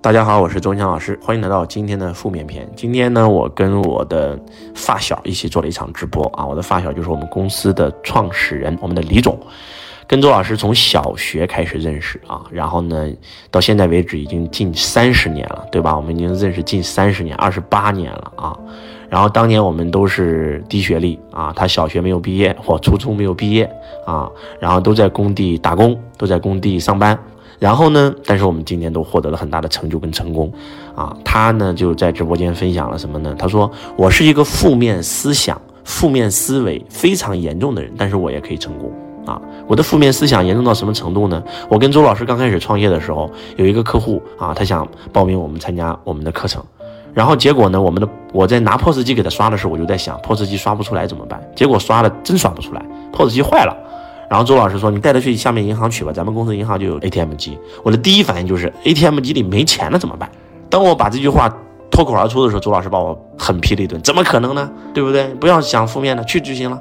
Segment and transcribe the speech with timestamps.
[0.00, 2.66] 大家好，我是周强老师，欢迎来到今天的负面篇。
[2.76, 4.38] 今天呢，我跟我的
[4.72, 6.46] 发小一起做了一场直播啊。
[6.46, 9.36] 我的发小就是我们公司的创始人，我们的李总，
[10.06, 13.10] 跟周老师从小学开始认识啊，然后呢，
[13.50, 15.96] 到现在为止已经近三十年了，对吧？
[15.96, 18.56] 我们已经认识近三十年，二十八年了啊。
[19.10, 23.68] 然后当年我们都是低学历啊，他小学没有毕业，我初中没有毕业
[24.06, 24.30] 啊，
[24.60, 27.18] 然后都在工地打工，都在工地上班。
[27.58, 30.52] 然后呢，但是我们今天都获得了很大的成就跟成功
[30.94, 31.16] 啊。
[31.24, 33.34] 他呢就在直播间分享了什么呢？
[33.38, 38.92] 他说我是一个负面思想、负面思维非常严重的人，但是我也可以成功
[39.26, 39.40] 啊。
[39.66, 41.42] 我的负面思想严重到什么程度呢？
[41.68, 46.62] 我跟周老师刚开始创业的时候，有一个客户啊，他想报名我们参加我们的课程。
[47.14, 47.80] 然后结果呢？
[47.80, 51.42] 我们的我在拿 POS 机给他刷的时候，我就在想，POS 机刷不出来怎么办？
[51.56, 53.76] 结果刷了真刷不出来，POS 机坏了。
[54.28, 60.30] 然后周老师说：“你带他去下面银行取吧，咱们公司银行就有 ATM 机。”我的第一反应就是 ATM 机里没钱了怎么办？
[60.68, 61.48] 当我把这句话
[61.90, 64.70] 脱口而出的时候，周老师把我狠批了一顿：“怎么可能呢？
[64.92, 65.24] 对不对？
[65.40, 66.78] 不要想负面的，去就行了。”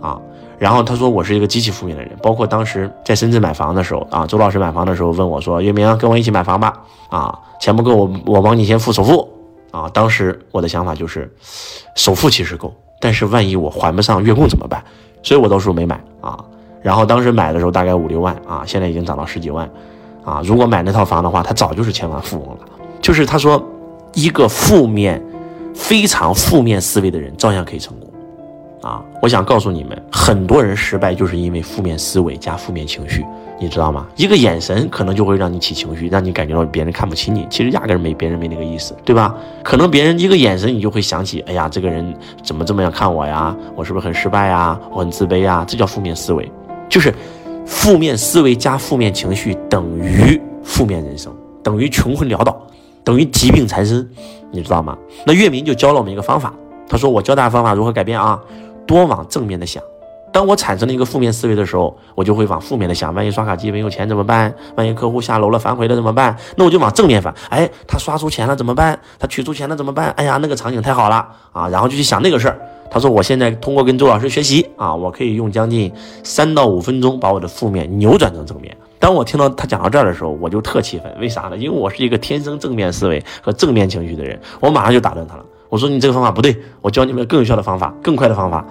[0.00, 0.18] 啊，
[0.58, 6.72] 然后他说我是一个极其负面的人，包括当时在深圳买房的时候啊，周老师买房的时候问我说：“月明，跟我一起买房吧？
[7.10, 9.28] 啊，钱不够，我我帮你先付首付。”
[9.70, 11.30] 啊，当时我的想法就是，
[11.94, 14.82] 首付其实够，但是万一我还不上月供怎么办？
[15.22, 16.42] 所以我到时候没买啊。
[16.82, 19.68] 然后当时买的时候大概五六万啊，现在已经涨到十几万，
[20.24, 22.60] 啊，如果买那套房的话，他早就是千万富翁了。
[23.00, 23.62] 就是他说，
[24.14, 25.22] 一个负面、
[25.74, 28.08] 非常负面思维的人照样可以成功。
[28.82, 33.22] 啊，我想告诉你们，很多人失败就是因为负面思维加负面情绪，
[33.58, 34.06] 你知道吗？
[34.16, 39.34] 一个眼神可能就会让你起情绪，让你感觉到别人看不起你，其实压根没别人没那个意思，对吧？
[39.62, 43.54] 可能别人一个眼神，你就会想起，哎呀，这个人怎么这么样看我呀？
[43.76, 44.80] 我是不是很失败呀？
[44.90, 45.62] 我很自卑呀？
[45.68, 46.50] 这叫负面思维，
[46.90, 47.14] 就是
[47.64, 52.60] 负面思维加负面情绪等于负面人生，等于穷困潦倒，
[53.04, 54.06] 等于疾病缠身，
[54.50, 54.98] 你知道吗？
[55.24, 56.52] 那岳明就教了我们一个方法，
[56.88, 58.38] 他说我教大家方法如何改变啊。
[58.86, 59.80] 多往正面的想，
[60.32, 63.14] 当我产生了一个负面思维的时候，我就会往负面的想。
[63.14, 64.52] 万一刷卡机没有钱怎么办？
[64.74, 66.36] 万一客户下楼了反悔了怎么办？
[66.56, 67.32] 那我就往正面反。
[67.50, 68.98] 哎，他刷出钱了怎么办？
[69.16, 70.10] 他取出钱了怎么办？
[70.16, 71.68] 哎呀，那个场景太好了啊！
[71.68, 72.58] 然后就去想那个事儿。
[72.90, 75.92] 他说我现在通过跟周老师学习啊，我可以用将近
[76.24, 78.76] 三到五分钟把我的负面扭转成正面。
[78.98, 81.10] 当我听到他讲到这儿的时候，我就特气愤。
[81.20, 81.56] 为啥呢？
[81.56, 85.44] 因为我是一个天生正面思维和正面情绪的人，我马上就打断他了。
[85.68, 88.64] 我说你这个方法不对，我教你们更有效的方法，更快的方法，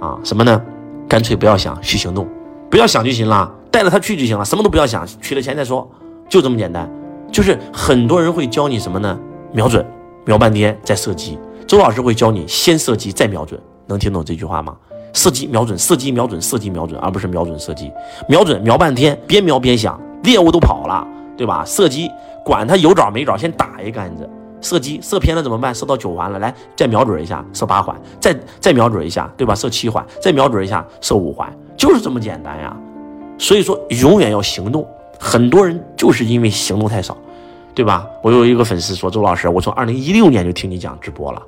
[0.00, 0.60] 啊，什么呢？
[1.06, 2.26] 干脆不要想，去行动，
[2.70, 5.88] 不要想就行了，带着他去就行了，什么都不要想，取了钱再说，
[6.28, 6.90] 就这么简单。
[7.30, 9.18] 就是很多人会教你什么呢？
[9.52, 9.84] 瞄准，
[10.24, 11.38] 瞄半天再射击。
[11.68, 14.74] 周老师会教你先射击再瞄准，能听懂这句话吗？
[15.12, 17.92] 射击瞄准，射击瞄准，射击瞄准，而不是瞄准射击。
[18.26, 21.62] 瞄准瞄半天，边瞄边想，猎物都跑了，对吧？
[21.66, 22.10] 射击
[22.42, 24.26] 管他有爪没爪，先打一杆子。
[24.62, 25.74] 射击射偏了怎么办？
[25.74, 29.54] 射到九环了，来再瞄准一下，射八环，再再瞄准一下，对吧？
[29.54, 32.74] 射七环，再瞄准一下，射五环，就是这么简单呀。
[33.36, 34.88] 所以说，永远要行动。
[35.20, 37.14] 很多人就是因为行动太少，
[37.74, 38.06] 对吧？
[38.22, 41.42] 我有一个粉丝说：“周老师，我从二零一六年就听你讲直播了，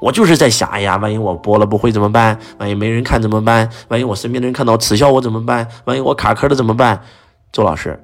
[0.00, 2.38] 我就是在想，哎呀，万一我播了不会怎么办？
[2.58, 3.68] 万一没人看怎么办？
[3.88, 5.66] 万一我身边的人看到耻笑我怎么办？
[5.84, 7.00] 万一我卡壳了怎么办？”
[7.52, 7.98] 周老师。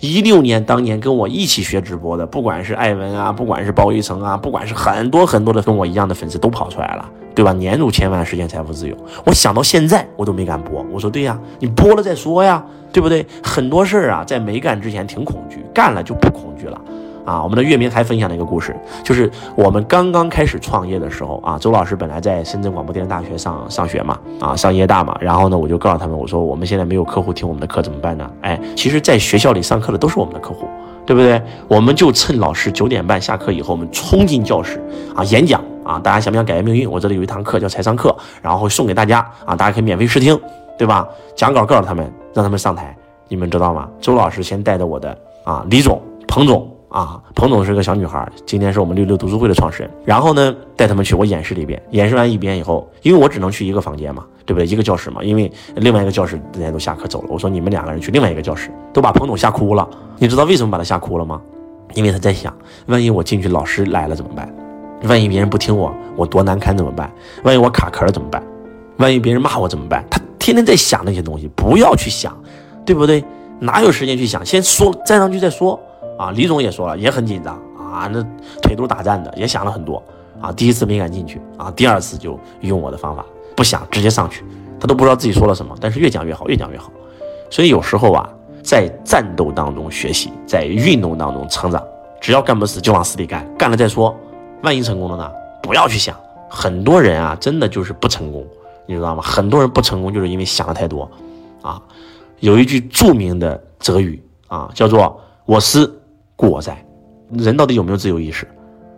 [0.00, 7.04] 一六年当年跟我一起学直播的，不管是艾文啊，不管是包玉成啊，不管是很多很多的跟我一样的粉丝都跑出来了，
[7.34, 7.52] 对吧？
[7.52, 8.96] 年入千万，实现财富自由。
[9.24, 13.26] 我想到现在我都没敢播，我说对呀，你播了再说呀，对不对？
[13.42, 16.80] 很多事儿啊，在没干之前挺恐惧，干了就不恐惧了。
[17.28, 18.74] 啊，我们的月明还分享了一个故事，
[19.04, 28.30] 就是我们刚刚开始创业的时候啊，周老师本来在深圳广播电视大学上上学嘛，啊，上夜大嘛，然后呢，我就告诉他们，我说我们现在没有客户听我们的课怎么办呢？
[28.40, 30.66] 哎，其实，在学校里上课的都是我们的客户，
[31.04, 31.38] 对不对？
[31.68, 34.82] 我们就趁老师九点半下课以后，我们冲进教室
[35.14, 36.90] 啊，演讲啊，大家想不想改变命运？
[36.90, 40.40] 我这里有一堂课叫财商课，然后送给大家啊，大家可以免费试听，
[40.78, 41.06] 对吧？
[41.36, 42.96] 讲稿告诉他们，让他们上台，
[43.28, 43.86] 你们知道吗？
[44.00, 46.77] 周老师先带着我的啊，李总、彭总。
[46.88, 49.90] 啊，彭总是个小女孩，今天是我们六六读书会的创始人。
[50.06, 54.66] 然后呢，带他们去我演示了一遍，演示完一遍以后，因为我只能去一个房间嘛，对不对？
[54.66, 57.28] 一个教室嘛，因为另外一个教室人家都下课走了。
[57.28, 59.86] 我说你们两个人去另外一个教室，都把彭总吓哭了。
[60.16, 61.40] 你知道为什么把他吓哭了吗？
[61.92, 62.56] 因为他在想，
[62.86, 64.50] 万一我进去老师来了怎么办？
[65.02, 67.12] 万一别人不听我，我多难堪怎么办？
[67.42, 68.42] 万一我卡壳了怎么办？
[68.96, 70.02] 万一别人骂我怎么办？
[70.08, 72.34] 他天天在想那些东西，不要去想，
[72.86, 73.22] 对不对？
[73.60, 74.44] 哪有时间去想？
[74.46, 75.78] 先说站上去再说。
[76.18, 78.22] 啊，李总也说了，也很紧张啊，那
[78.60, 80.02] 腿都打颤的，也想了很多
[80.40, 80.52] 啊。
[80.52, 83.24] 第一次没敢进去啊，第二次就用我的方法，
[83.56, 84.44] 不想直接上去，
[84.80, 86.90] 他都不知道自己说了什么，但是越讲越好，越讲越好。
[87.48, 88.28] 所以有时候啊，
[88.62, 91.82] 在战斗当中学习，在运动当中成长
[92.20, 94.14] 只要干不死就往死里干，干了再说，
[94.62, 95.30] 万一成功了呢？
[95.62, 96.14] 不要去想。
[96.50, 98.44] 很多人啊，真的就是不成功，
[98.86, 99.22] 你知道吗？
[99.22, 101.08] 很多人不成功就是因为想的太多，
[101.62, 101.80] 啊，
[102.40, 105.97] 有一句著名的哲语啊，叫做“我思
[106.38, 106.78] 故我在”。
[107.36, 108.48] 人到底有没有自由意识，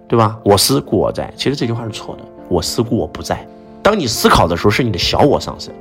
[0.07, 0.39] 对吧？
[0.45, 2.23] 我思故我在，其实这句话是错的。
[2.49, 3.45] 我思故我不在。
[3.83, 5.73] 当你思考的时候，是你的小我上升；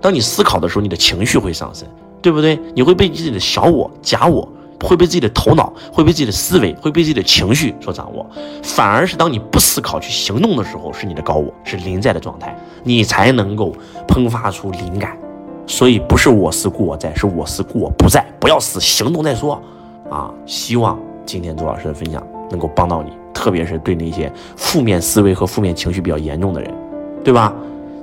[0.00, 1.86] 当你思考的时候，你的情绪会上升，
[2.22, 2.58] 对不对？
[2.74, 4.48] 你会被自己的小我、假我。
[4.80, 8.24] 会被自己的头脑，会被自己的思维，会被自己的情绪所掌握，
[8.62, 13.74] 反而是当你不思考去行动的时候，是你的高我，是临在的状态，你才能够
[14.06, 15.18] 喷发出灵感。
[15.66, 18.24] 所以不是我思故我在，是我思故我不在。
[18.38, 19.60] 不要死，行动再说。
[20.08, 20.96] 啊，希望
[21.28, 26.74] 今天周老师的分享能够帮到你，特别是对那些负面思维和负面情绪比较严重的人，
[27.22, 27.54] 对吧？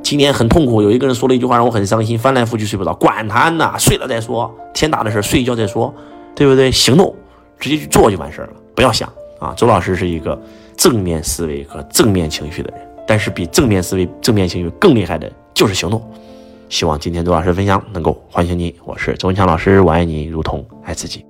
[0.03, 5.91] 今天很痛苦，有一个人说了一句话让我很伤心，翻来覆去睡不着，管他呢，睡了再说，天大的事睡一觉再说。
[6.35, 6.69] 对不对？
[6.69, 7.15] 行动，
[7.57, 9.07] 直接去做就完事儿了，不要想
[9.39, 9.53] 啊！
[9.55, 10.37] 周老师是一个
[10.75, 16.05] 正面思维和正面情绪的人，但是比正面思维、正面情绪更厉害的就是行动。
[16.67, 18.75] 希望今天周老师分享能够唤醒你。
[18.83, 21.25] 我是周文强老师，我爱你如同爱自己。